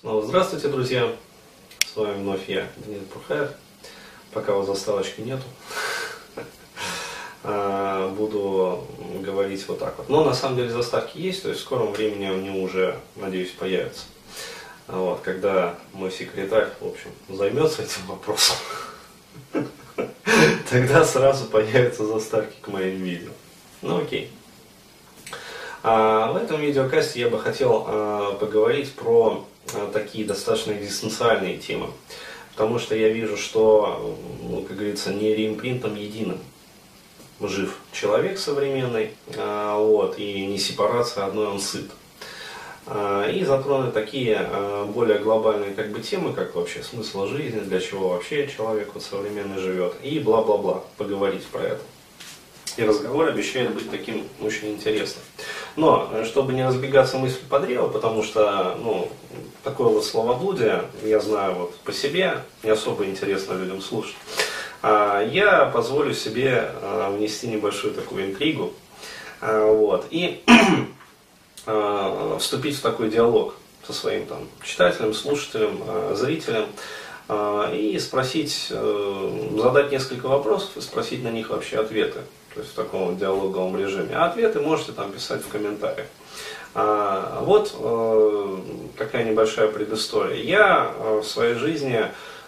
Снова 0.00 0.24
здравствуйте, 0.24 0.68
друзья! 0.68 1.12
С 1.92 1.96
вами 1.96 2.18
вновь 2.18 2.48
я, 2.48 2.68
Денис 2.76 3.02
Бурхаев. 3.12 3.50
Пока 4.32 4.54
у 4.54 4.58
вас 4.58 4.68
заставочки 4.68 5.22
нету, 5.22 5.42
а, 7.42 8.08
буду 8.10 8.86
говорить 9.20 9.66
вот 9.66 9.80
так 9.80 9.98
вот. 9.98 10.08
Но 10.08 10.22
на 10.22 10.34
самом 10.34 10.56
деле 10.56 10.70
заставки 10.70 11.18
есть, 11.18 11.42
то 11.42 11.48
есть 11.48 11.62
в 11.62 11.64
скором 11.64 11.92
времени 11.92 12.26
они 12.26 12.62
уже, 12.62 12.96
надеюсь, 13.16 13.50
появятся. 13.50 14.04
Вот, 14.86 15.20
когда 15.22 15.74
мой 15.92 16.12
секретарь, 16.12 16.68
в 16.78 16.86
общем, 16.86 17.10
займется 17.28 17.82
этим 17.82 18.06
вопросом, 18.06 18.56
тогда 20.70 21.04
сразу 21.04 21.46
появятся 21.46 22.06
заставки 22.06 22.54
к 22.60 22.68
моим 22.68 23.02
видео. 23.02 23.32
Ну 23.82 24.00
окей. 24.00 24.30
А 25.82 26.32
в 26.32 26.36
этом 26.36 26.60
видеокасте 26.60 27.20
я 27.20 27.28
бы 27.28 27.38
хотел 27.38 27.84
а, 27.86 28.32
поговорить 28.34 28.92
про 28.92 29.46
а, 29.74 29.90
такие 29.92 30.24
достаточно 30.24 30.72
экзистенциальные 30.72 31.58
темы. 31.58 31.88
Потому 32.52 32.78
что 32.78 32.96
я 32.96 33.08
вижу, 33.10 33.36
что, 33.36 34.18
ну, 34.42 34.62
как 34.62 34.76
говорится, 34.76 35.12
не 35.12 35.34
реимпринтом 35.34 35.94
единым 35.94 36.38
жив 37.40 37.76
человек 37.92 38.36
современный, 38.36 39.10
вот, 39.36 40.18
и 40.18 40.44
не 40.44 40.58
сепарация 40.58 41.24
одной 41.24 41.46
он 41.46 41.60
сыт. 41.60 41.88
И 43.32 43.44
затронуть 43.46 43.94
такие 43.94 44.84
более 44.88 45.20
глобальные 45.20 45.72
как 45.74 45.92
бы, 45.92 46.00
темы, 46.00 46.32
как 46.32 46.56
вообще 46.56 46.82
смысл 46.82 47.28
жизни, 47.28 47.60
для 47.60 47.78
чего 47.78 48.08
вообще 48.08 48.48
человек 48.48 48.90
вот 48.92 49.04
современный 49.04 49.58
живет, 49.58 49.94
и 50.02 50.18
бла-бла-бла, 50.18 50.82
поговорить 50.96 51.46
про 51.46 51.62
это. 51.62 51.80
И 52.76 52.82
разговор 52.82 53.28
обещает 53.28 53.72
быть 53.72 53.88
таким 53.88 54.26
очень 54.40 54.72
интересным. 54.72 55.22
Но, 55.78 56.10
чтобы 56.24 56.54
не 56.54 56.66
разбегаться 56.66 57.18
мысль 57.18 57.38
по 57.48 57.60
древу, 57.60 57.88
потому 57.88 58.24
что, 58.24 58.76
ну, 58.82 59.08
такое 59.62 59.86
вот 59.86 60.04
словоблудие, 60.04 60.82
я 61.04 61.20
знаю 61.20 61.54
вот 61.54 61.76
по 61.84 61.92
себе, 61.92 62.42
не 62.64 62.70
особо 62.70 63.04
интересно 63.04 63.52
людям 63.52 63.80
слушать, 63.80 64.16
а, 64.82 65.22
я 65.22 65.66
позволю 65.66 66.14
себе 66.14 66.72
а, 66.82 67.12
внести 67.12 67.46
небольшую 67.46 67.94
такую 67.94 68.26
интригу, 68.26 68.72
а, 69.40 69.72
вот, 69.72 70.06
и 70.10 70.42
вступить 72.40 72.76
в 72.76 72.82
такой 72.82 73.08
диалог 73.08 73.54
со 73.86 73.92
своим 73.92 74.26
там 74.26 74.48
читателем, 74.64 75.14
слушателем, 75.14 76.16
зрителем, 76.16 76.66
и 77.72 77.98
спросить, 78.00 78.68
э, 78.70 79.48
задать 79.62 79.92
несколько 79.92 80.28
вопросов 80.28 80.70
и 80.76 80.80
спросить 80.80 81.22
на 81.22 81.28
них 81.28 81.50
вообще 81.50 81.76
ответы 81.76 82.20
то 82.54 82.60
есть 82.60 82.72
в 82.72 82.74
таком 82.74 83.16
диалоговом 83.16 83.76
режиме. 83.76 84.14
А 84.14 84.26
ответы 84.26 84.60
можете 84.60 84.92
там 84.92 85.12
писать 85.12 85.42
в 85.42 85.48
комментариях. 85.48 86.06
А, 86.74 87.42
вот 87.42 87.74
э, 87.78 88.56
такая 88.96 89.24
небольшая 89.24 89.68
предыстория. 89.68 90.42
Я 90.42 90.92
э, 90.94 91.20
в 91.22 91.26
своей 91.26 91.54
жизни 91.54 92.04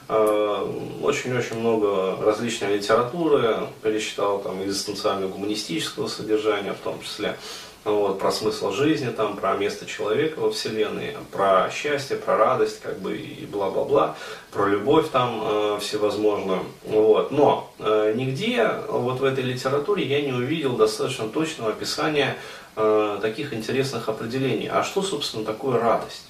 э, 0.09 0.97
очень-очень 1.03 1.59
много 1.59 2.17
различной 2.23 2.77
литературы 2.77 3.67
перечитал, 3.83 4.41
там, 4.41 4.62
экзистенциально-гуманистического 4.62 6.09
содержания 6.09 6.75
в 6.75 6.85
том 6.85 7.01
числе 7.03 7.37
вот, 7.84 8.19
про 8.19 8.31
смысл 8.31 8.73
жизни, 8.73 9.09
там, 9.11 9.36
про 9.36 9.56
место 9.56 9.86
человека 9.86 10.39
во 10.39 10.50
Вселенной, 10.50 11.17
про 11.33 11.70
счастье, 11.70 12.17
про 12.17 12.36
радость, 12.36 12.81
как 12.83 12.98
бы 12.98 13.17
и 13.17 13.47
бла-бла-бла, 13.47 14.17
про 14.53 14.67
любовь 14.67 15.09
там 15.11 15.41
э, 15.42 15.78
всевозможную. 15.81 16.64
Вот. 16.84 17.31
Но 17.31 17.73
э, 17.78 18.12
нигде 18.14 18.69
вот 18.89 19.20
в 19.20 19.25
этой 19.25 19.45
литературе 19.45 20.05
я 20.05 20.20
не 20.20 20.33
увидел 20.33 20.77
достаточно 20.77 21.28
точного 21.28 21.70
описания 21.70 22.36
э, 22.77 23.19
таких 23.23 23.55
интересных 23.55 24.11
определений. 24.11 24.69
А 24.69 24.83
что, 24.84 25.03
собственно, 25.03 25.45
такое 25.45 25.78
радость 25.78 26.27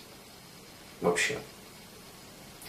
вообще? 1.00 1.36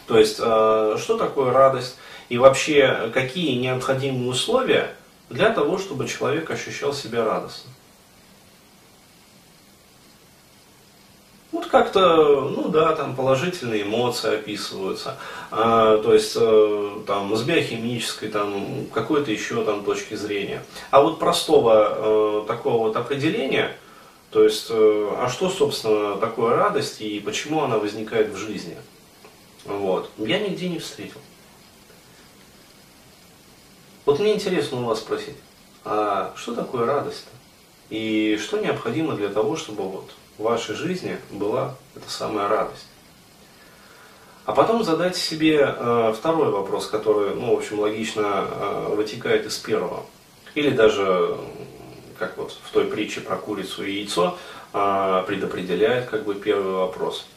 То 0.07 0.17
есть, 0.17 0.39
э, 0.39 0.97
что 0.99 1.17
такое 1.19 1.53
радость 1.53 1.97
и 2.29 2.39
вообще 2.39 3.11
какие 3.13 3.59
необходимые 3.59 4.31
условия 4.31 4.95
для 5.29 5.51
того, 5.51 5.77
чтобы 5.77 6.07
человек 6.07 6.49
ощущал 6.49 6.93
себя 6.93 7.23
радостно? 7.23 7.69
Вот 11.51 11.65
как-то, 11.65 12.49
ну 12.49 12.69
да, 12.69 12.95
там 12.95 13.13
положительные 13.13 13.83
эмоции 13.83 14.35
описываются, 14.35 15.17
а, 15.51 16.01
то 16.01 16.13
есть 16.13 16.37
э, 16.39 16.99
там 17.05 17.35
с 17.35 17.43
биохимической, 17.43 18.29
там 18.29 18.85
какой-то 18.93 19.31
еще 19.31 19.65
там 19.65 19.83
точки 19.83 20.13
зрения. 20.13 20.63
А 20.91 21.01
вот 21.01 21.19
простого 21.19 22.43
э, 22.43 22.47
такого 22.47 22.87
вот 22.87 22.95
определения, 22.95 23.75
то 24.29 24.45
есть, 24.45 24.67
э, 24.69 25.09
а 25.17 25.27
что, 25.29 25.49
собственно, 25.49 26.15
такое 26.15 26.55
радость 26.55 27.01
и 27.01 27.19
почему 27.19 27.63
она 27.63 27.79
возникает 27.79 28.29
в 28.29 28.37
жизни, 28.37 28.77
вот, 29.65 30.09
я 30.17 30.39
нигде 30.39 30.69
не 30.69 30.79
встретил. 30.79 31.19
Вот 34.05 34.19
мне 34.19 34.35
интересно 34.35 34.81
у 34.81 34.85
вас 34.85 34.99
спросить, 34.99 35.35
а 35.83 36.33
что 36.37 36.55
такое 36.55 36.85
радость-то? 36.85 37.29
И 37.89 38.39
что 38.41 38.57
необходимо 38.57 39.15
для 39.15 39.27
того, 39.27 39.57
чтобы 39.57 39.83
вот 39.83 40.11
в 40.37 40.43
вашей 40.43 40.75
жизни 40.75 41.17
была 41.29 41.75
эта 41.95 42.09
самая 42.09 42.47
радость. 42.47 42.85
А 44.45 44.53
потом 44.53 44.83
задать 44.83 45.15
себе 45.15 45.59
э, 45.59 46.13
второй 46.17 46.51
вопрос, 46.51 46.87
который, 46.87 47.35
ну, 47.35 47.55
в 47.55 47.59
общем, 47.59 47.79
логично 47.79 48.47
э, 48.49 48.93
вытекает 48.95 49.45
из 49.45 49.57
первого. 49.57 50.05
Или 50.55 50.71
даже, 50.71 51.37
как 52.17 52.37
вот 52.37 52.57
в 52.63 52.71
той 52.71 52.85
притче 52.85 53.21
про 53.21 53.35
курицу 53.35 53.83
и 53.85 53.99
яйцо, 53.99 54.37
э, 54.73 55.23
предопределяет 55.27 56.09
как 56.09 56.23
бы 56.23 56.35
первый 56.35 56.73
вопрос. 56.73 57.27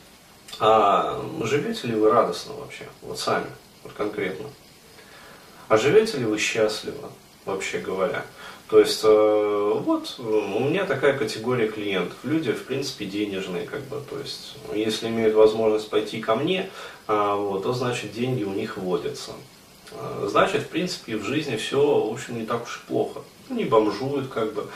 А 0.60 1.22
живете 1.42 1.88
ли 1.88 1.94
вы 1.94 2.10
радостно 2.10 2.54
вообще, 2.54 2.86
вот 3.02 3.18
сами, 3.18 3.46
вот 3.82 3.92
конкретно? 3.92 4.46
А 5.68 5.76
живете 5.76 6.18
ли 6.18 6.24
вы 6.24 6.38
счастливо, 6.38 7.10
вообще 7.44 7.78
говоря? 7.78 8.24
То 8.68 8.78
есть, 8.78 9.00
э, 9.04 9.72
вот, 9.84 10.16
у 10.18 10.60
меня 10.60 10.84
такая 10.86 11.16
категория 11.18 11.68
клиентов. 11.68 12.16
Люди, 12.24 12.52
в 12.52 12.64
принципе, 12.64 13.04
денежные, 13.04 13.66
как 13.66 13.82
бы. 13.82 14.00
То 14.08 14.18
есть, 14.18 14.56
если 14.74 15.08
имеют 15.08 15.34
возможность 15.34 15.90
пойти 15.90 16.20
ко 16.20 16.34
мне, 16.34 16.70
а, 17.06 17.36
вот, 17.36 17.64
то 17.64 17.72
значит 17.74 18.12
деньги 18.12 18.42
у 18.42 18.52
них 18.52 18.78
водятся. 18.78 19.32
А, 19.92 20.26
значит, 20.30 20.62
в 20.62 20.68
принципе, 20.68 21.16
в 21.16 21.24
жизни 21.24 21.56
все, 21.56 21.78
в 21.78 22.12
общем, 22.12 22.38
не 22.38 22.46
так 22.46 22.64
уж 22.64 22.82
и 22.82 22.88
плохо. 22.88 23.20
Не 23.50 23.64
бомжуют, 23.64 24.28
как 24.28 24.54
бы. 24.54 24.66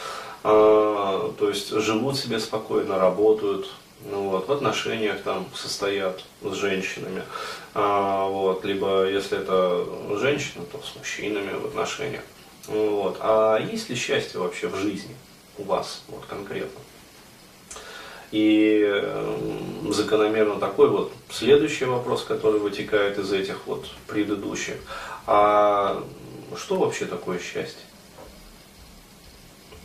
А, 0.45 1.33
то 1.39 1.49
есть, 1.49 1.71
живут 1.71 2.19
себе 2.19 2.39
спокойно, 2.41 2.99
работают, 2.99 3.71
ну, 4.11 4.29
вот, 4.29 4.49
в 4.49 4.53
отношениях 4.53 5.23
там 5.23 5.47
состоят 5.55 6.23
с 6.43 6.53
женщинами, 6.53 7.23
а, 7.75 8.29
вот, 8.29 8.65
либо 8.65 9.09
если 9.09 9.39
это 9.39 9.85
женщина, 10.19 10.65
то 10.71 10.81
с 10.81 10.95
мужчинами 10.97 11.53
в 11.53 11.67
отношениях. 11.67 12.23
Вот. 12.69 13.17
А 13.21 13.59
есть 13.59 13.89
ли 13.89 13.97
счастье 13.97 14.39
вообще 14.39 14.69
в 14.69 14.77
жизни 14.77 15.17
у 15.57 15.65
вас 15.65 16.03
вот 16.09 16.25
конкретно? 16.27 16.81
И 18.31 18.85
э, 18.87 19.39
закономерно 19.89 20.61
такой 20.61 20.91
вот 20.91 21.13
следующий 21.31 21.87
вопрос, 21.87 22.25
который 22.25 22.61
вытекает 22.61 23.19
из 23.19 23.33
этих 23.33 23.67
вот 23.67 23.87
предыдущих. 24.07 24.77
А 25.27 26.05
что 26.57 26.77
вообще 26.77 27.07
такое 27.07 27.39
счастье? 27.39 27.81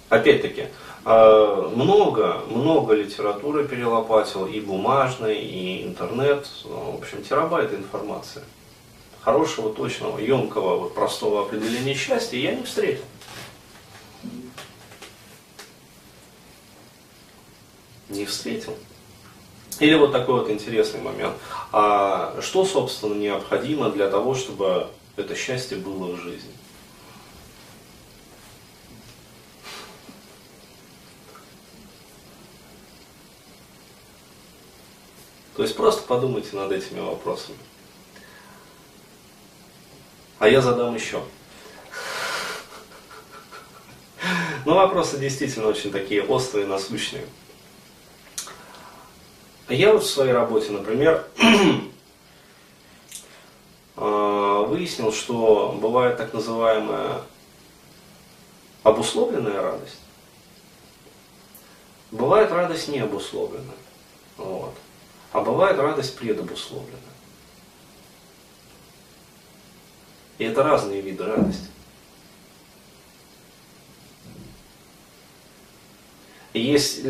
Опять-таки, 0.10 0.68
э, 1.06 1.72
много, 1.74 2.42
много 2.50 2.96
литературы 2.96 3.66
перелопатил, 3.66 4.46
и 4.46 4.60
бумажной, 4.60 5.38
и 5.38 5.86
интернет, 5.86 6.46
в 6.66 6.98
общем, 6.98 7.24
терабайты 7.24 7.78
информации 7.78 8.44
хорошего, 9.24 9.74
точного, 9.74 10.20
емкого, 10.20 10.78
вот, 10.78 10.94
простого 10.94 11.42
определения 11.42 11.94
счастья 11.94 12.38
я 12.38 12.54
не 12.54 12.64
встретил. 12.64 13.04
Не 18.10 18.26
встретил. 18.26 18.76
Или 19.80 19.96
вот 19.96 20.12
такой 20.12 20.42
вот 20.42 20.50
интересный 20.50 21.02
момент. 21.02 21.36
А 21.72 22.40
что, 22.42 22.66
собственно, 22.66 23.16
необходимо 23.16 23.90
для 23.90 24.10
того, 24.10 24.36
чтобы 24.36 24.88
это 25.16 25.36
счастье 25.36 25.78
было 25.78 26.12
в 26.12 26.18
жизни? 26.18 26.52
То 35.56 35.64
есть 35.64 35.76
просто 35.76 36.04
подумайте 36.04 36.56
над 36.56 36.72
этими 36.72 37.00
вопросами. 37.00 37.58
А 40.44 40.50
я 40.50 40.62
задам 40.62 40.94
еще. 40.94 41.24
Но 44.66 44.76
вопросы 44.76 45.18
действительно 45.18 45.70
очень 45.70 45.90
такие 45.90 46.22
острые, 46.22 46.68
насущные. 46.68 47.26
Я 49.70 49.94
вот 49.94 50.04
в 50.04 50.10
своей 50.10 50.34
работе, 50.34 50.72
например, 50.72 51.26
а, 53.96 54.64
выяснил, 54.68 55.14
что 55.14 55.80
бывает 55.82 56.18
так 56.18 56.34
называемая 56.34 57.22
обусловленная 58.84 59.62
радость. 59.62 60.02
Бывает 62.12 62.52
радость 62.52 62.90
необусловленная. 62.90 63.78
Вот. 64.36 64.76
А 65.32 65.40
бывает 65.40 65.78
радость 65.78 66.18
предобусловленная. 66.18 67.13
И 70.44 70.46
это 70.46 70.62
разные 70.62 71.00
виды 71.00 71.24
радости. 71.24 71.70
Если 76.54 77.10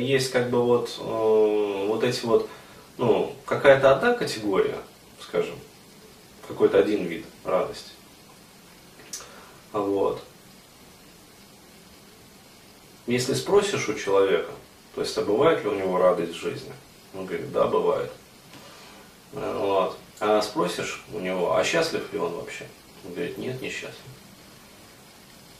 есть 0.00 0.32
как 0.32 0.50
бы 0.50 0.60
вот, 0.64 0.98
э, 0.98 1.86
вот 1.86 2.02
эти 2.02 2.24
вот, 2.24 2.50
ну, 2.98 3.36
какая-то 3.46 3.92
одна 3.92 4.14
категория, 4.14 4.78
скажем, 5.20 5.54
какой-то 6.48 6.80
один 6.80 7.04
вид 7.04 7.24
радости. 7.44 7.92
Вот. 9.72 10.20
Если 13.06 13.34
спросишь 13.34 13.88
у 13.88 13.94
человека, 13.94 14.50
то 14.96 15.02
есть, 15.02 15.16
а 15.16 15.22
бывает 15.22 15.62
ли 15.62 15.70
у 15.70 15.74
него 15.74 15.98
радость 15.98 16.32
в 16.32 16.40
жизни? 16.40 16.72
Он 17.14 17.26
говорит, 17.26 17.52
да, 17.52 17.68
бывает. 17.68 18.10
Вот. 19.30 19.96
А 20.24 20.40
спросишь 20.40 21.02
у 21.12 21.18
него, 21.18 21.56
а 21.56 21.64
счастлив 21.64 22.12
ли 22.12 22.18
он 22.20 22.32
вообще? 22.34 22.64
Он 23.04 23.12
говорит, 23.12 23.38
нет, 23.38 23.60
не 23.60 23.68
счастлив. 23.68 23.96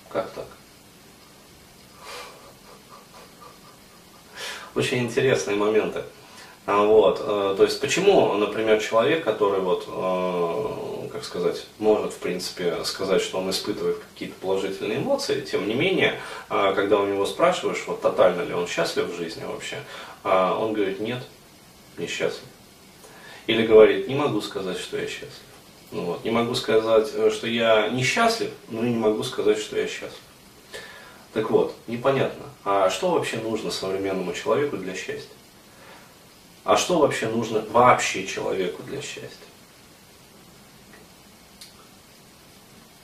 Как 0.09 0.31
так? 0.31 0.47
Очень 4.77 4.99
интересные 4.99 5.57
моменты. 5.57 6.05
А, 6.65 6.85
вот, 6.85 7.19
э, 7.21 7.55
то 7.57 7.65
есть 7.65 7.81
почему, 7.81 8.35
например, 8.35 8.81
человек, 8.81 9.25
который 9.25 9.59
вот, 9.59 9.89
э, 9.89 11.09
как 11.11 11.25
сказать, 11.25 11.67
может 11.81 12.13
в 12.13 12.19
принципе 12.19 12.85
сказать, 12.85 13.21
что 13.21 13.41
он 13.41 13.51
испытывает 13.51 13.99
какие-то 14.13 14.37
положительные 14.41 14.99
эмоции, 14.99 15.41
тем 15.41 15.67
не 15.67 15.75
менее, 15.75 16.21
а, 16.49 16.73
когда 16.73 17.01
у 17.01 17.07
него 17.09 17.27
спрашиваешь, 17.27 17.83
вот 17.89 18.01
тотально 18.01 18.43
ли 18.43 18.55
он 18.55 18.69
счастлив 18.69 19.07
в 19.07 19.17
жизни 19.17 19.43
вообще, 19.43 19.79
а, 20.23 20.57
он 20.57 20.73
говорит, 20.73 21.01
нет, 21.01 21.25
не 21.99 22.07
счастлив. 22.07 22.45
Или 23.47 23.67
говорит, 23.67 24.09
не 24.09 24.15
могу 24.15 24.41
сказать, 24.41 24.79
что 24.79 24.99
я 24.99 25.07
счастлив. 25.07 25.31
Ну, 25.91 26.03
вот, 26.03 26.25
не 26.25 26.31
могу 26.31 26.55
сказать, 26.55 27.11
э, 27.15 27.31
что 27.31 27.47
я 27.47 27.89
несчастлив, 27.89 28.51
но 28.69 28.85
и 28.85 28.91
не 28.91 28.97
могу 28.97 29.23
сказать, 29.25 29.59
что 29.59 29.79
я 29.79 29.87
счастлив. 29.87 30.21
Так 31.33 31.51
вот, 31.51 31.75
непонятно, 31.87 32.45
а 32.65 32.91
что 32.91 33.11
вообще 33.11 33.39
нужно 33.39 33.71
современному 33.71 34.33
человеку 34.33 34.77
для 34.77 34.95
счастья? 34.95 35.35
А 36.65 36.77
что 36.77 36.99
вообще 36.99 37.29
нужно 37.29 37.65
вообще 37.71 38.27
человеку 38.27 38.83
для 38.85 39.03
счастья? 39.03 39.29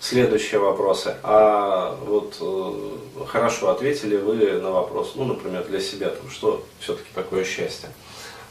Следующие 0.00 0.61
вопросы. 0.61 1.17
А 1.25 1.99
вот 2.05 2.37
э, 2.41 3.26
хорошо 3.26 3.70
ответили 3.70 4.17
вы 4.17 4.61
на 4.61 4.70
вопрос, 4.70 5.12
ну, 5.17 5.25
например, 5.25 5.64
для 5.64 5.81
себя, 5.81 6.11
там, 6.11 6.31
что 6.31 6.64
все-таки 6.79 7.08
такое 7.14 7.44
счастье? 7.44 7.91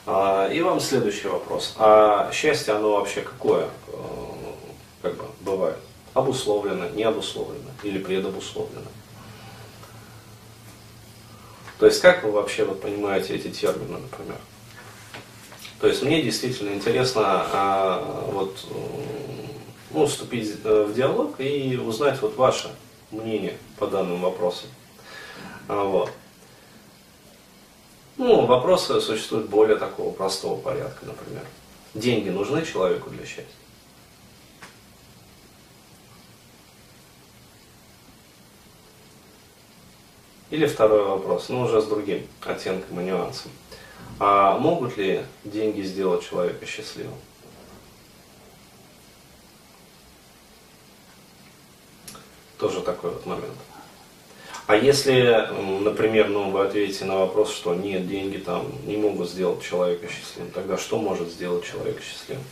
А, 0.10 0.48
и 0.48 0.62
вам 0.62 0.80
следующий 0.80 1.28
вопрос. 1.28 1.76
А 1.78 2.32
счастье, 2.32 2.74
оно 2.74 2.94
вообще 2.94 3.22
какое, 3.22 3.66
э, 3.66 3.98
как 5.02 5.18
бы, 5.18 5.26
бывает? 5.42 5.78
Обусловлено, 6.14 6.88
не 6.90 7.04
обусловлено 7.04 7.70
или 7.84 8.00
предобусловлено? 8.00 8.88
То 11.78 11.88
есть 11.88 12.02
как 12.02 12.24
вы 12.24 12.32
вообще 12.32 12.64
вот 12.64 12.82
понимаете 12.82 13.36
эти 13.36 13.50
термины, 13.50 14.00
например? 14.00 14.38
То 15.82 15.88
есть 15.88 16.02
мне 16.02 16.22
действительно 16.22 16.74
интересно 16.74 17.24
а, 17.26 18.30
вот, 18.32 18.66
ну, 19.92 20.08
вступить 20.08 20.56
э, 20.64 20.86
в 20.90 20.96
диалог 20.96 21.40
и 21.40 21.76
узнать 21.76 22.22
вот 22.22 22.38
ваше 22.38 22.70
мнение 23.12 23.58
по 23.78 23.88
данным 23.88 24.22
вопросам. 24.22 24.70
А, 25.68 25.84
вот. 25.84 26.12
Ну, 28.18 28.48
вопросы 28.48 29.00
существуют 29.00 29.48
более 29.48 29.78
такого 29.78 30.12
простого 30.12 30.60
порядка, 30.60 31.06
например. 31.06 31.46
Деньги 31.94 32.30
нужны 32.30 32.66
человеку 32.66 33.12
для 33.12 33.26
счастья? 33.26 33.46
Или 40.50 40.66
второй 40.66 41.04
вопрос, 41.04 41.50
ну 41.50 41.62
уже 41.62 41.82
с 41.82 41.86
другим 41.86 42.26
оттенком 42.44 43.00
и 43.02 43.04
нюансом. 43.04 43.52
А 44.20 44.58
могут 44.58 44.98
ли 44.98 45.24
деньги 45.44 45.82
сделать 45.82 46.28
человека 46.28 46.66
счастливым? 46.66 47.14
Тоже 52.58 52.82
такой 52.82 53.12
вот 53.12 53.26
момент. 53.28 53.58
А 54.68 54.76
если, 54.76 55.48
например, 55.82 56.28
ну, 56.28 56.52
вы 56.52 56.66
ответите 56.66 57.06
на 57.06 57.20
вопрос, 57.20 57.54
что 57.54 57.74
нет, 57.74 58.06
деньги 58.06 58.36
там 58.38 58.70
не 58.86 58.98
могут 58.98 59.30
сделать 59.30 59.64
человека 59.64 60.10
счастливым, 60.10 60.52
тогда 60.52 60.78
что 60.78 61.00
может 61.00 61.30
сделать 61.30 61.64
человека 61.64 62.02
счастливым? 62.02 62.44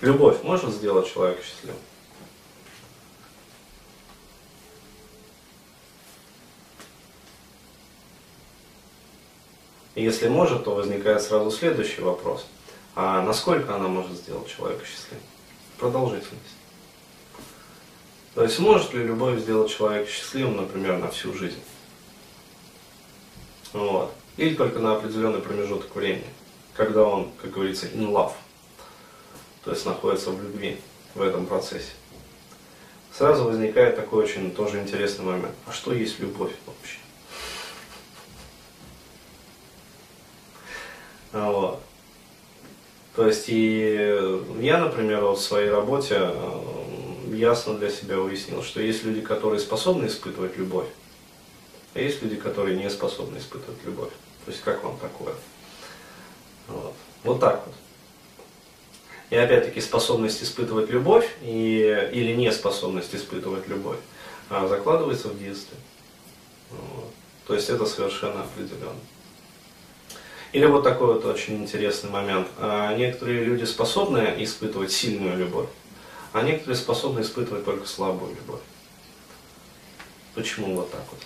Любовь 0.00 0.42
может 0.44 0.70
сделать 0.70 1.12
человека 1.12 1.42
счастливым? 1.44 1.78
Если 9.94 10.28
может, 10.28 10.64
то 10.64 10.74
возникает 10.74 11.20
сразу 11.20 11.50
следующий 11.50 12.00
вопрос. 12.00 12.46
А 12.94 13.20
насколько 13.20 13.74
она 13.74 13.88
может 13.88 14.12
сделать 14.12 14.48
человека 14.48 14.86
счастливым? 14.86 15.22
Продолжительность. 15.76 16.61
То 18.34 18.42
есть 18.44 18.58
может 18.58 18.94
ли 18.94 19.04
любовь 19.04 19.40
сделать 19.40 19.70
человека 19.70 20.10
счастливым, 20.10 20.56
например, 20.56 20.98
на 20.98 21.10
всю 21.10 21.34
жизнь? 21.34 21.60
Вот. 23.72 24.12
Или 24.38 24.54
только 24.54 24.78
на 24.78 24.96
определенный 24.96 25.40
промежуток 25.40 25.94
времени, 25.94 26.26
когда 26.74 27.04
он, 27.04 27.30
как 27.40 27.50
говорится, 27.50 27.86
in 27.86 28.10
love, 28.10 28.32
то 29.64 29.70
есть 29.70 29.84
находится 29.84 30.30
в 30.30 30.42
любви 30.42 30.78
в 31.14 31.20
этом 31.20 31.46
процессе. 31.46 31.92
Сразу 33.12 33.44
возникает 33.44 33.96
такой 33.96 34.24
очень 34.24 34.50
тоже 34.50 34.80
интересный 34.80 35.26
момент. 35.26 35.54
А 35.66 35.72
что 35.72 35.92
есть 35.92 36.18
любовь 36.18 36.52
вообще? 36.66 36.98
Вот. 41.32 41.82
То 43.14 43.26
есть 43.26 43.44
и 43.48 44.40
я, 44.60 44.78
например, 44.78 45.24
в 45.24 45.36
своей 45.36 45.68
работе 45.68 46.16
э, 46.18 46.71
ясно 47.34 47.74
для 47.74 47.90
себя 47.90 48.18
уяснил, 48.18 48.62
что 48.62 48.80
есть 48.80 49.04
люди, 49.04 49.20
которые 49.20 49.60
способны 49.60 50.06
испытывать 50.06 50.56
любовь, 50.56 50.88
а 51.94 52.00
есть 52.00 52.22
люди, 52.22 52.36
которые 52.36 52.76
не 52.76 52.88
способны 52.90 53.38
испытывать 53.38 53.82
любовь. 53.84 54.10
То 54.44 54.50
есть 54.50 54.62
как 54.62 54.82
вам 54.82 54.98
такое? 54.98 55.34
Вот, 56.68 56.94
вот 57.24 57.40
так 57.40 57.62
вот. 57.66 57.74
И 59.30 59.36
опять-таки 59.36 59.80
способность 59.80 60.42
испытывать 60.42 60.90
любовь 60.90 61.26
и, 61.42 62.10
или 62.12 62.34
неспособность 62.34 63.14
испытывать 63.14 63.66
любовь 63.66 63.98
а, 64.50 64.68
закладывается 64.68 65.28
в 65.28 65.38
детстве. 65.38 65.76
Вот. 66.70 67.10
То 67.46 67.54
есть 67.54 67.70
это 67.70 67.86
совершенно 67.86 68.42
определенно. 68.42 69.00
Или 70.52 70.66
вот 70.66 70.82
такой 70.82 71.14
вот 71.14 71.24
очень 71.24 71.62
интересный 71.62 72.10
момент. 72.10 72.46
А, 72.58 72.94
некоторые 72.94 73.44
люди 73.44 73.64
способны 73.64 74.34
испытывать 74.38 74.92
сильную 74.92 75.38
любовь, 75.38 75.68
а 76.32 76.42
некоторые 76.42 76.76
способны 76.76 77.20
испытывать 77.20 77.64
только 77.64 77.86
слабую 77.86 78.34
любовь. 78.34 78.60
Почему 80.34 80.74
вот 80.76 80.90
так 80.90 81.04
вот? 81.10 81.20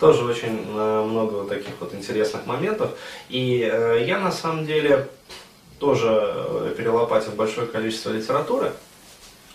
Тоже 0.00 0.24
очень 0.24 0.66
э, 0.66 1.02
много 1.04 1.34
вот 1.34 1.48
таких 1.48 1.74
вот 1.78 1.94
интересных 1.94 2.46
моментов. 2.46 2.98
И 3.28 3.60
э, 3.60 4.04
я 4.06 4.18
на 4.18 4.32
самом 4.32 4.66
деле 4.66 5.08
тоже 5.78 6.08
э, 6.10 6.74
перелопатив 6.76 7.34
большое 7.36 7.66
количество 7.66 8.10
литературы, 8.10 8.72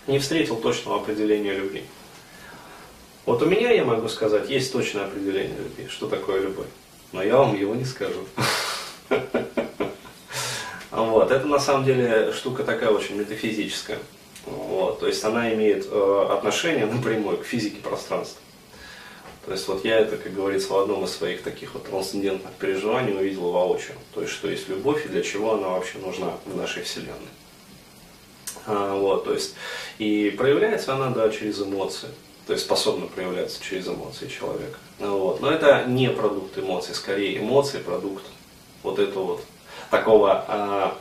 не 0.08 0.20
встретил 0.20 0.56
точного 0.56 1.02
определения 1.02 1.54
любви. 1.54 1.84
Вот 3.26 3.42
у 3.42 3.46
меня, 3.46 3.72
я 3.72 3.84
могу 3.84 4.08
сказать, 4.08 4.50
есть 4.50 4.72
точное 4.72 5.06
определение 5.06 5.58
любви, 5.58 5.88
что 5.88 6.08
такое 6.08 6.42
любовь. 6.42 6.68
Но 7.12 7.22
я 7.22 7.38
вам 7.38 7.56
его 7.56 7.76
не 7.76 7.86
скажу. 7.86 8.26
Вот. 10.92 11.32
Это 11.32 11.46
на 11.48 11.60
самом 11.60 11.86
деле 11.86 12.32
штука 12.34 12.64
такая 12.64 12.90
очень 12.90 13.16
метафизическая. 13.16 14.00
Вот. 14.46 15.00
То 15.00 15.08
есть 15.08 15.24
она 15.24 15.54
имеет 15.54 15.88
э, 15.90 16.28
отношение 16.32 16.86
напрямую 16.86 17.38
к 17.38 17.46
физике 17.46 17.78
пространства. 17.78 18.42
То 19.46 19.54
есть 19.54 19.68
вот 19.68 19.86
я 19.86 20.00
это, 20.00 20.18
как 20.18 20.34
говорится, 20.34 20.74
в 20.74 20.78
одном 20.78 21.06
из 21.06 21.12
своих 21.12 21.42
таких 21.42 21.74
вот 21.74 21.86
трансцендентных 21.86 22.52
переживаний 22.54 23.16
увидел 23.16 23.52
воочию. 23.52 23.96
То 24.14 24.22
есть 24.22 24.34
что 24.34 24.48
есть 24.48 24.70
любовь 24.70 25.06
и 25.06 25.10
для 25.10 25.24
чего 25.24 25.54
она 25.54 25.70
вообще 25.70 25.98
нужна 26.00 26.34
в 26.46 26.56
нашей 26.56 26.84
Вселенной. 26.84 27.14
А, 28.66 28.96
вот, 28.96 29.26
то 29.26 29.34
есть, 29.34 29.56
и 29.98 30.30
проявляется 30.38 30.94
она, 30.94 31.10
да, 31.10 31.30
через 31.30 31.62
эмоции 31.62 32.10
то 32.50 32.54
есть 32.54 32.66
способна 32.66 33.06
проявляться 33.06 33.64
через 33.64 33.88
эмоции 33.88 34.28
человека. 34.28 34.80
Вот. 34.98 35.40
Но 35.40 35.52
это 35.52 35.86
не 35.86 36.10
продукт 36.10 36.58
эмоций, 36.58 36.96
скорее 36.96 37.38
эмоции 37.38 37.78
продукт 37.78 38.24
вот 38.82 38.98
этого 38.98 39.24
вот 39.24 39.44
такого 39.90 40.46
а, 40.48 40.98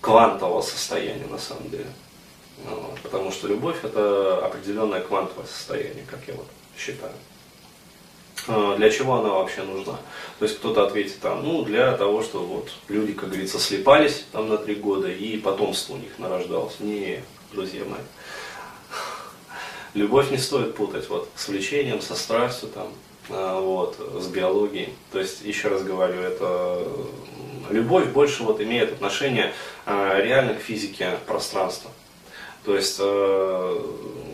квантового 0.00 0.62
состояния 0.62 1.26
на 1.26 1.38
самом 1.38 1.70
деле. 1.70 1.86
Вот. 2.64 3.00
Потому 3.02 3.32
что 3.32 3.48
любовь 3.48 3.82
это 3.82 4.44
определенное 4.44 5.00
квантовое 5.00 5.46
состояние, 5.46 6.04
как 6.08 6.20
я 6.26 6.34
вот 6.34 6.46
считаю. 6.76 7.12
А, 8.48 8.76
для 8.76 8.90
чего 8.90 9.14
она 9.14 9.30
вообще 9.30 9.62
нужна? 9.62 9.98
То 10.38 10.44
есть 10.44 10.58
кто-то 10.58 10.84
ответит 10.84 11.20
там, 11.20 11.44
ну, 11.44 11.62
для 11.62 11.96
того, 11.96 12.22
чтобы 12.22 12.46
вот 12.46 12.70
люди, 12.88 13.12
как 13.12 13.30
говорится, 13.30 13.58
слепались 13.58 14.24
там 14.32 14.48
на 14.48 14.56
три 14.56 14.74
года 14.74 15.08
и 15.08 15.36
потомство 15.38 15.94
у 15.94 15.98
них 15.98 16.18
нарождалось. 16.18 16.80
Не, 16.80 17.22
друзья 17.52 17.84
мои. 17.84 18.00
Любовь 19.94 20.30
не 20.30 20.38
стоит 20.38 20.74
путать 20.74 21.08
вот 21.08 21.28
с 21.36 21.48
влечением, 21.48 22.00
со 22.00 22.14
страстью 22.14 22.70
там, 22.70 22.88
вот, 23.28 23.96
с 24.20 24.26
биологией. 24.28 24.94
То 25.12 25.18
есть, 25.18 25.42
еще 25.42 25.68
раз 25.68 25.82
говорю, 25.82 26.20
это 26.20 26.86
любовь 27.70 28.08
больше 28.08 28.42
вот 28.42 28.60
имеет 28.60 28.92
отношение 28.92 29.52
а, 29.86 30.20
реально 30.20 30.54
к 30.54 30.60
физике 30.60 31.18
пространства. 31.26 31.90
То 32.64 32.76
есть, 32.76 32.96
э, 33.00 33.82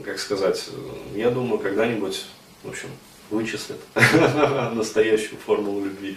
как 0.04 0.18
сказать, 0.18 0.68
я 1.14 1.30
думаю, 1.30 1.59
когда-нибудь, 1.59 2.26
в 2.62 2.68
общем, 2.68 2.88
вычислят 3.30 3.78
настоящую 4.75 5.38
формулу 5.38 5.85
любви. 5.85 6.16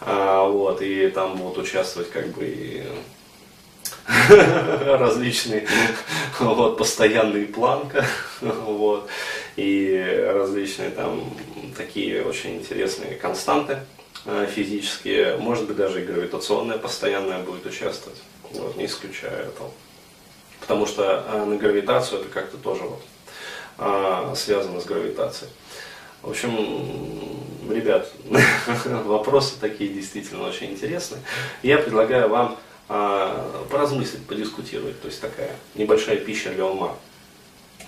А, 0.00 0.46
вот, 0.46 0.80
и 0.80 1.08
там 1.08 1.36
будут 1.36 1.58
участвовать 1.58 2.10
как 2.10 2.28
бы 2.28 2.84
различные 4.28 5.66
вот, 6.38 6.78
постоянные 6.78 7.46
планка, 7.46 8.04
вот, 8.40 9.08
и 9.56 10.24
различные 10.32 10.90
там 10.90 11.34
такие 11.72 12.24
очень 12.24 12.56
интересные 12.56 13.16
константы 13.16 13.78
э, 14.24 14.46
физические, 14.50 15.36
может 15.36 15.66
быть 15.66 15.76
даже 15.76 16.02
и 16.02 16.06
гравитационная 16.06 16.78
постоянная 16.78 17.42
будет 17.42 17.66
участвовать, 17.66 18.18
вот, 18.52 18.76
не 18.76 18.86
исключаю 18.86 19.48
этого. 19.48 19.70
Потому 20.60 20.86
что 20.86 21.24
э, 21.26 21.44
на 21.44 21.56
гравитацию 21.56 22.20
это 22.20 22.30
как-то 22.30 22.56
тоже 22.56 22.82
вот, 22.82 23.02
э, 23.78 24.34
связано 24.36 24.80
с 24.80 24.84
гравитацией. 24.84 25.50
В 26.22 26.30
общем, 26.30 27.70
ребят, 27.70 28.10
вопросы 28.84 29.54
такие 29.60 29.92
действительно 29.92 30.46
очень 30.46 30.72
интересные. 30.72 31.22
Я 31.62 31.78
предлагаю 31.78 32.28
вам 32.28 32.58
поразмыслить, 33.70 34.26
подискутировать. 34.26 35.00
То 35.00 35.06
есть 35.06 35.20
такая 35.20 35.54
небольшая 35.76 36.16
пища 36.16 36.50
для 36.50 36.66
ума. 36.66 36.96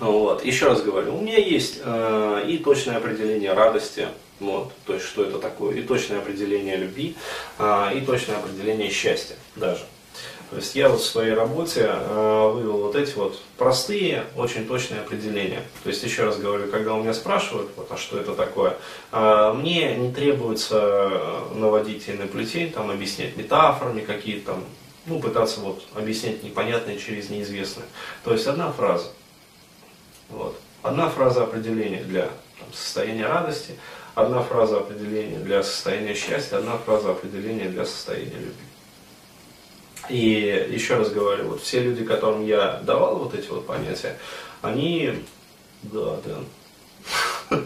Вот. 0.03 0.45
Еще 0.45 0.67
раз 0.67 0.83
говорю, 0.83 1.17
у 1.17 1.21
меня 1.21 1.39
есть 1.39 1.79
э, 1.85 2.45
и 2.49 2.59
точное 2.59 2.97
определение 2.97 3.53
радости, 3.53 4.09
вот, 4.41 4.73
то 4.85 4.95
есть 4.95 5.07
что 5.07 5.23
это 5.23 5.39
такое, 5.39 5.77
и 5.77 5.83
точное 5.83 6.19
определение 6.19 6.77
любви, 6.77 7.15
э, 7.61 7.91
и 7.95 8.01
точное 8.01 8.39
определение 8.39 8.91
счастья 8.91 9.37
даже. 9.55 9.83
То 10.51 10.57
есть 10.57 10.75
я 10.75 10.89
вот 10.89 11.01
в 11.01 11.05
своей 11.05 11.35
работе 11.35 11.89
э, 11.89 12.51
вывел 12.53 12.79
вот 12.79 12.97
эти 12.97 13.15
вот 13.15 13.41
простые, 13.57 14.25
очень 14.37 14.67
точные 14.67 15.03
определения. 15.03 15.63
То 15.85 15.91
есть 15.91 16.03
еще 16.03 16.25
раз 16.25 16.37
говорю, 16.37 16.69
когда 16.69 16.95
у 16.95 17.01
меня 17.01 17.15
спрашивают, 17.15 17.71
вот, 17.77 17.87
а 17.89 17.97
что 17.97 18.19
это 18.19 18.35
такое, 18.35 18.77
э, 19.13 19.53
мне 19.57 19.95
не 19.95 20.13
требуется 20.13 20.81
э, 20.83 21.55
наводить 21.55 22.09
на 22.19 22.27
плетень, 22.27 22.73
там 22.73 22.91
объяснять 22.91 23.37
метафорами 23.37 24.01
какие-то 24.01 24.57
ну, 25.07 25.21
пытаться 25.21 25.61
вот 25.61 25.85
объяснять 25.95 26.43
непонятное 26.43 26.97
через 26.97 27.31
неизвестное. 27.31 27.87
То 28.25 28.33
есть 28.33 28.49
одна 28.49 28.73
фраза. 28.73 29.07
Вот. 30.33 30.59
Одна 30.83 31.09
фраза 31.09 31.45
определения 31.45 32.03
для 32.03 32.23
там, 32.23 32.73
состояния 32.73 33.27
радости, 33.27 33.79
одна 34.15 34.43
фраза 34.43 34.79
определения 34.79 35.39
для 35.39 35.63
состояния 35.63 36.15
счастья, 36.15 36.57
одна 36.57 36.77
фраза 36.79 37.11
определения 37.11 37.69
для 37.69 37.85
состояния 37.85 38.37
любви. 38.37 38.67
И 40.09 40.69
еще 40.71 40.97
раз 40.97 41.11
говорю, 41.11 41.51
вот 41.51 41.63
все 41.63 41.81
люди, 41.81 42.05
которым 42.05 42.45
я 42.45 42.81
давал 42.83 43.19
вот 43.19 43.35
эти 43.35 43.49
вот 43.49 43.67
понятия, 43.67 44.19
они, 44.61 45.23
да, 45.83 46.17
да, 46.25 46.39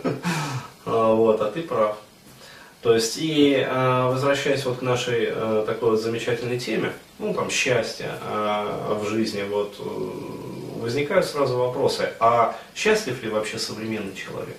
а, 0.84 1.14
вот, 1.14 1.40
а 1.40 1.50
ты 1.50 1.62
прав. 1.62 1.96
То 2.82 2.94
есть, 2.94 3.16
и 3.16 3.64
а, 3.66 4.10
возвращаясь 4.10 4.64
вот 4.66 4.78
к 4.78 4.82
нашей 4.82 5.28
а, 5.30 5.64
такой 5.64 5.90
вот 5.90 6.00
замечательной 6.00 6.58
теме, 6.58 6.92
ну, 7.18 7.32
там, 7.32 7.48
счастья 7.48 8.18
в 8.22 9.08
жизни, 9.08 9.42
вот, 9.48 9.74
э, 9.78 10.55
возникают 10.86 11.26
сразу 11.26 11.58
вопросы, 11.58 12.12
а 12.20 12.56
счастлив 12.76 13.20
ли 13.20 13.28
вообще 13.28 13.58
современный 13.58 14.14
человек? 14.14 14.56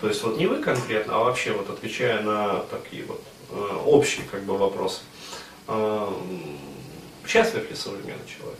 То 0.00 0.06
есть, 0.06 0.22
вот 0.22 0.38
не 0.38 0.46
вы 0.46 0.62
конкретно, 0.62 1.16
а 1.16 1.24
вообще 1.24 1.50
вот 1.50 1.68
отвечая 1.68 2.22
на 2.22 2.60
такие 2.70 3.04
вот 3.04 3.20
э, 3.50 3.76
общие 3.84 4.24
как 4.30 4.44
бы 4.44 4.56
вопросы 4.56 5.00
Счастлив 7.26 7.68
ли 7.68 7.76
современный 7.76 8.26
человек? 8.26 8.58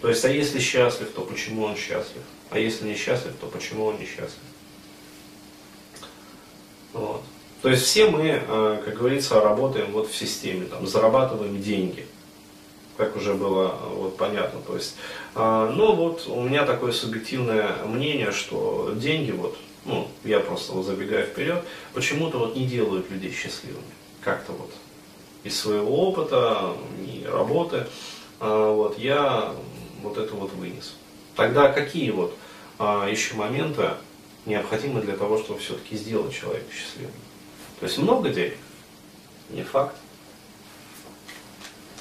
То 0.00 0.08
есть, 0.08 0.24
а 0.24 0.28
если 0.28 0.60
счастлив, 0.60 1.08
то 1.14 1.22
почему 1.22 1.64
он 1.64 1.76
счастлив? 1.76 2.22
А 2.50 2.58
если 2.58 2.86
не 2.86 2.96
счастлив, 2.96 3.34
то 3.40 3.46
почему 3.46 3.86
он 3.86 3.98
не 3.98 4.06
счастлив? 4.06 4.42
Вот. 6.92 7.22
То 7.62 7.70
есть 7.70 7.82
все 7.82 8.08
мы, 8.10 8.42
э, 8.46 8.82
как 8.84 8.94
говорится, 8.94 9.40
работаем 9.40 9.92
вот 9.92 10.10
в 10.10 10.16
системе, 10.16 10.66
там, 10.66 10.86
зарабатываем 10.86 11.60
деньги, 11.60 12.06
как 12.96 13.16
уже 13.16 13.34
было 13.34 13.68
э, 13.68 13.94
вот, 13.94 14.16
понятно. 14.16 14.60
То 14.60 14.74
есть, 14.74 14.96
э, 15.34 15.72
ну 15.74 15.94
вот 15.94 16.26
у 16.26 16.40
меня 16.42 16.64
такое 16.64 16.92
субъективное 16.92 17.84
мнение, 17.84 18.32
что 18.32 18.92
деньги, 18.94 19.32
вот, 19.32 19.56
ну, 19.84 20.08
я 20.24 20.40
просто 20.40 20.72
вот 20.72 20.86
забегаю 20.86 21.26
вперед, 21.26 21.62
почему-то 21.94 22.38
вот 22.38 22.56
не 22.56 22.66
делают 22.66 23.10
людей 23.10 23.32
счастливыми. 23.32 23.84
Как-то 24.22 24.52
вот 24.52 24.70
из 25.44 25.58
своего 25.58 26.08
опыта 26.08 26.74
и 26.98 27.24
работы, 27.24 27.86
а, 28.40 28.72
вот, 28.72 28.98
я 28.98 29.52
вот 30.02 30.18
это 30.18 30.34
вот 30.34 30.52
вынес. 30.54 30.94
Тогда 31.36 31.70
какие 31.70 32.10
вот 32.10 32.34
а, 32.78 33.08
еще 33.08 33.34
моменты 33.34 33.90
необходимы 34.44 35.00
для 35.02 35.16
того, 35.16 35.38
чтобы 35.38 35.60
все-таки 35.60 35.96
сделать 35.96 36.34
человека 36.34 36.66
счастливым? 36.72 37.12
То 37.78 37.86
есть 37.86 37.98
много 37.98 38.30
денег? 38.30 38.58
Не 39.50 39.62
факт. 39.62 39.94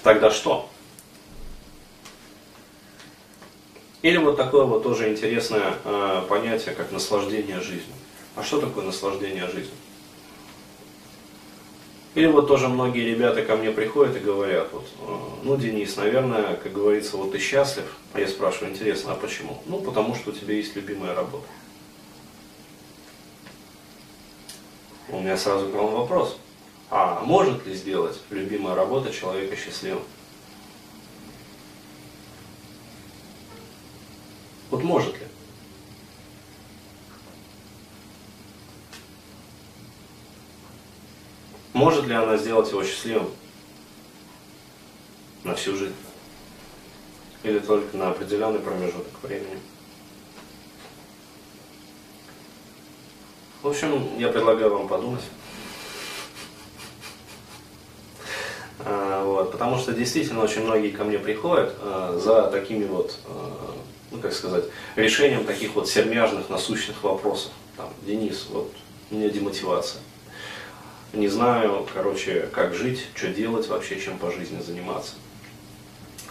Тогда 0.01 0.31
что? 0.31 0.69
Или 4.05 4.17
вот 4.17 4.37
такое 4.37 4.65
вот 4.65 4.83
тоже 4.83 5.09
интересное 5.09 5.79
э, 5.83 6.21
понятие, 6.29 6.75
как 6.75 6.91
наслаждение 6.91 7.59
жизнью. 7.59 7.95
А 8.35 8.43
что 8.43 8.61
такое 8.61 8.85
наслаждение 8.85 9.47
жизнью? 9.47 9.73
Или 12.13 12.27
вот 12.27 12.47
тоже 12.47 12.67
многие 12.67 13.03
ребята 13.03 13.41
ко 13.41 13.55
мне 13.55 13.71
приходят 13.71 14.15
и 14.15 14.19
говорят, 14.19 14.71
вот, 14.73 14.85
«Э, 14.99 15.17
ну, 15.41 15.57
Денис, 15.57 15.97
наверное, 15.97 16.55
как 16.55 16.71
говорится, 16.71 17.17
вот 17.17 17.31
ты 17.31 17.39
счастлив. 17.39 17.97
А 18.13 18.19
я 18.19 18.27
спрашиваю, 18.27 18.73
интересно, 18.73 19.13
а 19.13 19.15
почему? 19.15 19.57
Ну, 19.65 19.79
потому 19.79 20.13
что 20.13 20.29
у 20.29 20.33
тебя 20.33 20.53
есть 20.53 20.75
любимая 20.75 21.15
работа. 21.15 21.47
У 25.09 25.19
меня 25.19 25.35
сразу 25.35 25.67
к 25.69 25.73
вам 25.73 25.95
вопрос. 25.95 26.37
А 26.91 27.21
может 27.21 27.65
ли 27.65 27.73
сделать 27.73 28.19
любимая 28.29 28.75
работа 28.75 29.11
человека 29.11 29.55
счастливым? 29.55 30.03
Вот 34.71 34.83
может 34.83 35.13
ли? 35.13 35.27
Может 41.73 42.05
ли 42.05 42.13
она 42.13 42.37
сделать 42.37 42.69
его 42.71 42.83
счастливым 42.83 43.29
на 45.43 45.55
всю 45.55 45.75
жизнь? 45.75 45.95
Или 47.43 47.59
только 47.59 47.95
на 47.97 48.09
определенный 48.09 48.59
промежуток 48.59 49.21
времени? 49.21 49.59
В 53.61 53.67
общем, 53.67 54.17
я 54.17 54.29
предлагаю 54.29 54.77
вам 54.77 54.87
подумать. 54.87 55.23
А, 58.79 59.23
вот, 59.25 59.51
потому 59.51 59.77
что 59.77 59.91
действительно 59.91 60.43
очень 60.43 60.63
многие 60.63 60.91
ко 60.91 61.03
мне 61.03 61.17
приходят 61.17 61.75
а, 61.81 62.17
за 62.17 62.43
такими 62.51 62.85
вот, 62.85 63.17
а, 63.25 63.74
ну 64.15 64.21
как 64.21 64.33
сказать, 64.33 64.65
решением 64.95 65.45
таких 65.45 65.75
вот 65.75 65.89
сермяжных, 65.89 66.49
насущных 66.49 67.03
вопросов. 67.03 67.51
Там, 67.77 67.93
Денис, 68.05 68.47
вот 68.49 68.71
у 69.11 69.15
меня 69.15 69.29
демотивация 69.29 70.01
не 71.15 71.27
знаю, 71.27 71.87
короче, 71.93 72.49
как 72.51 72.73
жить, 72.73 73.07
что 73.15 73.29
делать 73.29 73.67
вообще, 73.67 73.99
чем 73.99 74.17
по 74.17 74.31
жизни 74.31 74.61
заниматься. 74.61 75.13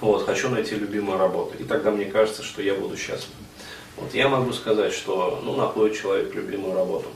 Вот, 0.00 0.26
хочу 0.26 0.48
найти 0.48 0.74
любимую 0.74 1.18
работу. 1.18 1.56
И 1.58 1.64
тогда 1.64 1.90
мне 1.90 2.06
кажется, 2.06 2.42
что 2.42 2.62
я 2.62 2.74
буду 2.74 2.96
счастлив. 2.96 3.32
Вот, 3.96 4.12
я 4.12 4.28
могу 4.28 4.52
сказать, 4.52 4.92
что 4.92 5.40
ну, 5.42 5.56
находит 5.56 5.98
человек 5.98 6.34
любимую 6.34 6.74
работу. 6.74 7.08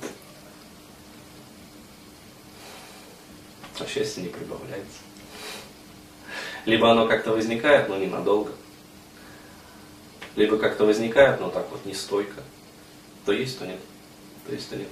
А 3.81 3.87
счастье 3.87 4.23
не 4.23 4.29
прибавляется. 4.29 5.01
Либо 6.65 6.91
оно 6.91 7.07
как-то 7.07 7.33
возникает, 7.33 7.89
но 7.89 7.97
ненадолго. 7.97 8.53
Либо 10.37 10.59
как-то 10.59 10.85
возникает, 10.85 11.41
но 11.41 11.51
так 11.51 11.67
вот 11.71 11.85
не 11.85 11.95
стойко. 11.95 12.43
То 13.25 13.33
есть, 13.33 13.59
то 13.59 13.67
нет. 13.67 13.81
То 14.47 14.53
есть, 14.53 14.71
то 14.71 14.77
нет. 14.77 14.89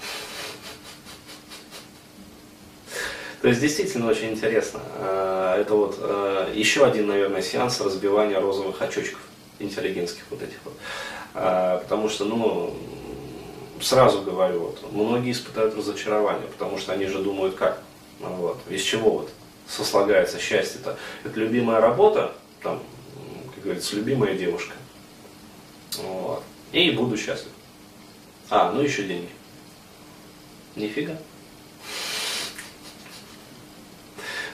То 3.42 3.48
есть 3.48 3.60
действительно 3.60 4.08
очень 4.08 4.30
интересно. 4.30 4.80
Э, 4.96 5.58
это 5.60 5.74
вот 5.74 5.96
э, 6.00 6.52
еще 6.54 6.84
один, 6.84 7.06
наверное, 7.06 7.42
сеанс 7.42 7.80
разбивания 7.80 8.40
розовых 8.40 8.80
очочков 8.82 9.20
интеллигентских 9.58 10.24
вот 10.30 10.42
этих 10.42 10.58
вот. 10.64 10.74
Э, 11.34 11.78
потому 11.82 12.08
что, 12.08 12.24
ну, 12.24 12.74
сразу 13.80 14.22
говорю, 14.22 14.60
вот, 14.60 14.92
многие 14.92 15.32
испытают 15.32 15.76
разочарование, 15.76 16.46
потому 16.48 16.78
что 16.78 16.92
они 16.92 17.06
же 17.06 17.18
думают 17.18 17.56
как, 17.56 17.82
вот, 18.20 18.58
из 18.68 18.82
чего 18.82 19.10
вот 19.10 19.30
сослагается 19.68 20.38
счастье-то. 20.38 20.96
Это 21.24 21.40
любимая 21.40 21.80
работа, 21.80 22.32
там, 22.62 22.82
говорится, 23.66 23.96
любимая 23.96 24.36
девушка. 24.36 24.74
Вот. 25.98 26.42
И 26.72 26.90
буду 26.90 27.16
счастлив. 27.16 27.52
А, 28.48 28.72
ну 28.72 28.80
еще 28.80 29.02
деньги. 29.04 29.28
Нифига. 30.76 31.18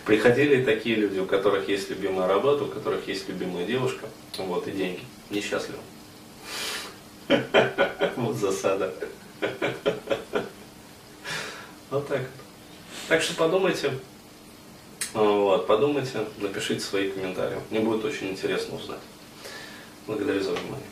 Приходили 0.05 0.65
такие 0.65 0.97
люди, 0.97 1.19
у 1.19 1.27
которых 1.27 1.69
есть 1.69 1.91
любимая 1.91 2.27
работа, 2.27 2.65
у 2.65 2.69
которых 2.69 3.07
есть 3.07 3.29
любимая 3.29 3.67
девушка, 3.67 4.07
вот, 4.37 4.67
и 4.67 4.73
деньги. 4.73 5.05
Несчастливы. 5.31 5.79
Вот 8.17 8.37
засада. 8.37 8.93
Вот 11.91 12.09
так. 12.09 12.23
Так 13.09 13.21
что 13.21 13.35
подумайте, 13.35 13.93
вот, 15.15 15.67
подумайте, 15.67 16.25
напишите 16.39 16.81
свои 16.81 17.11
комментарии. 17.11 17.59
Мне 17.71 17.81
будет 17.81 18.05
очень 18.05 18.31
интересно 18.31 18.77
узнать. 18.77 19.01
Благодарю 20.07 20.41
за 20.41 20.53
внимание. 20.53 20.92